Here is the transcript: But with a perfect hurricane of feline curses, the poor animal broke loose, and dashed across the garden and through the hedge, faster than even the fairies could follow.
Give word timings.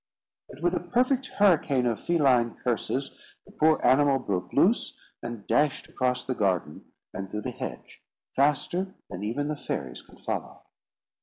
But 0.49 0.63
with 0.63 0.73
a 0.73 0.79
perfect 0.79 1.27
hurricane 1.27 1.85
of 1.85 1.99
feline 1.99 2.55
curses, 2.55 3.11
the 3.45 3.51
poor 3.51 3.79
animal 3.85 4.17
broke 4.17 4.51
loose, 4.51 4.97
and 5.21 5.45
dashed 5.45 5.89
across 5.89 6.25
the 6.25 6.33
garden 6.33 6.85
and 7.13 7.29
through 7.29 7.41
the 7.43 7.51
hedge, 7.51 8.01
faster 8.35 8.95
than 9.11 9.23
even 9.23 9.47
the 9.47 9.55
fairies 9.55 10.01
could 10.01 10.19
follow. 10.19 10.63